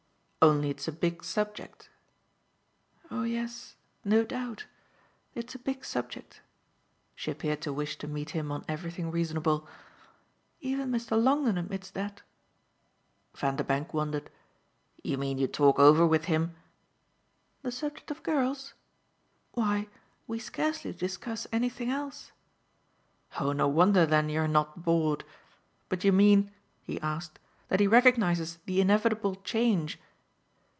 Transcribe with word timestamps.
"Only 0.43 0.71
it's 0.71 0.87
a 0.87 0.91
big 0.91 1.23
subject." 1.23 1.91
"Oh 3.11 3.21
yes 3.21 3.75
no 4.03 4.23
doubt; 4.25 4.65
it's 5.35 5.53
a 5.53 5.59
big 5.59 5.85
subject." 5.85 6.41
She 7.13 7.29
appeared 7.29 7.61
to 7.61 7.71
wish 7.71 7.95
to 7.99 8.07
meet 8.07 8.31
him 8.31 8.51
on 8.51 8.65
everything 8.67 9.11
reasonable. 9.11 9.67
"Even 10.59 10.89
Mr. 10.89 11.11
Longdon 11.23 11.59
admits 11.59 11.91
that." 11.91 12.23
Vanderbank 13.35 13.93
wondered. 13.93 14.31
"You 15.03 15.19
mean 15.19 15.37
you 15.37 15.45
talk 15.45 15.77
over 15.77 16.07
with 16.07 16.25
him!" 16.25 16.55
"The 17.61 17.71
subject 17.71 18.09
of 18.09 18.23
girls? 18.23 18.73
Why 19.51 19.89
we 20.25 20.39
scarcely 20.39 20.91
discuss 20.91 21.45
anything 21.51 21.91
else." 21.91 22.31
"Oh 23.39 23.51
no 23.51 23.67
wonder 23.67 24.07
then 24.07 24.27
you're 24.27 24.47
not 24.47 24.81
bored. 24.81 25.23
But 25.87 26.03
you 26.03 26.11
mean," 26.11 26.49
he 26.81 26.99
asked, 27.01 27.37
"that 27.67 27.79
he 27.79 27.85
recognises 27.85 28.57
the 28.65 28.81
inevitable 28.81 29.35
change 29.35 29.99